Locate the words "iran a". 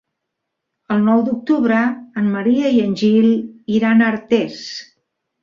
3.77-4.09